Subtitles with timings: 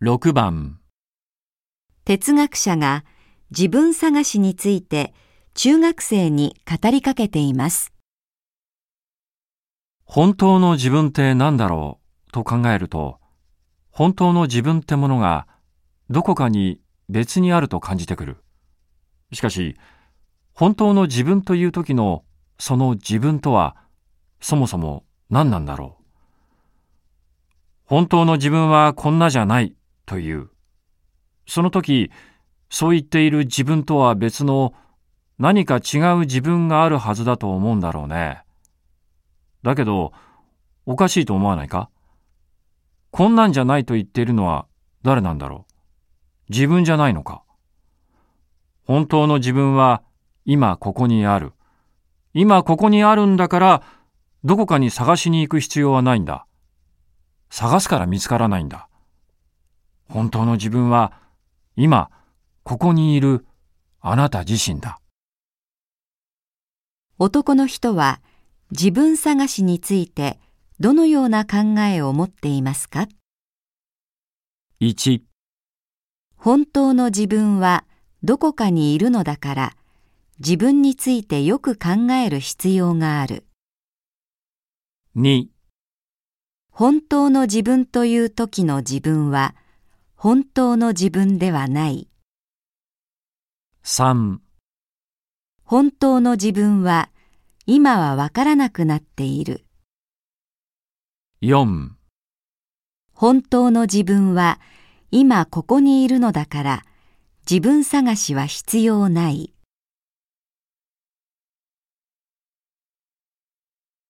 [0.00, 0.78] 6番
[2.04, 3.04] 哲学者が
[3.50, 5.12] 自分探しについて
[5.54, 7.92] 中学生に語りかけています。
[10.04, 11.98] 本当の自分って何だろ
[12.28, 13.18] うと考えると、
[13.90, 15.48] 本当の自分ってものが
[16.10, 18.36] どこかに別にあると感じてくる。
[19.32, 19.76] しかし、
[20.54, 22.24] 本当の自分という時の
[22.60, 23.76] その自分とは
[24.40, 26.04] そもそも何なんだろう。
[27.84, 29.74] 本当の自分はこんなじゃない
[30.08, 30.48] という。
[31.46, 32.10] その時、
[32.70, 34.74] そう言っている自分とは別の
[35.38, 38.42] 何か違う自分があるはずだと思うんだろうね。
[39.62, 40.12] だけど、
[40.86, 41.90] おかしいと思わないか？
[43.10, 44.66] こんなんじゃないと言っているのは
[45.02, 45.72] 誰なんだろう？
[46.50, 47.42] 自分じゃないのか？
[48.84, 50.02] 本当の自分は
[50.44, 51.52] 今ここにある。
[52.32, 53.82] 今ここにあるんだから、
[54.44, 56.46] どこかに探しに行く必要はないんだ。
[57.50, 58.87] 探すから見つからないんだ。
[60.08, 61.12] 本当の自分は
[61.76, 62.10] 今
[62.62, 63.46] ここにいる
[64.00, 65.00] あなた自身だ。
[67.18, 68.20] 男の人は
[68.70, 70.38] 自分探しについて
[70.78, 73.08] どのような考えを持っていますか
[74.80, 75.22] ？1、
[76.36, 77.84] 本当の自分は
[78.22, 79.76] どこかにいるのだから
[80.38, 83.44] 自分についてよく考える必要がある。
[85.16, 85.46] 2、
[86.70, 89.56] 本当の自分という時の自分は
[90.20, 92.08] 本当の自分ではない。
[93.84, 94.38] 3、
[95.62, 97.10] 本当の自分は
[97.66, 99.64] 今はわからなくなっている。
[101.40, 101.90] 4
[103.12, 104.58] 本当の自分は
[105.12, 106.84] 今ここにいるのだから
[107.48, 109.54] 自分探しは必要ない。